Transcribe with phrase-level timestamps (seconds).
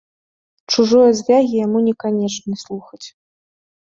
[0.75, 3.07] Чужое звягі яму не канечне слухаць.